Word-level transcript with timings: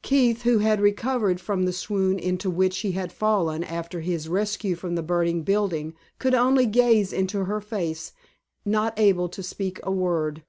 Keith, 0.00 0.40
who 0.44 0.60
had 0.60 0.80
recovered 0.80 1.38
from 1.38 1.66
the 1.66 1.70
swoon 1.72 2.18
into 2.18 2.48
which 2.48 2.78
he 2.78 2.92
had 2.92 3.12
fallen 3.12 3.62
after 3.62 4.00
his 4.00 4.26
rescue 4.26 4.74
from 4.74 4.94
the 4.94 5.02
burning 5.02 5.42
building, 5.42 5.92
could 6.18 6.32
only 6.32 6.64
gaze 6.64 7.12
into 7.12 7.44
her 7.44 7.60
face, 7.60 8.14
not 8.64 8.98
able 8.98 9.28
to 9.28 9.42
speak 9.42 9.78
a 9.82 9.90
word. 9.90 10.42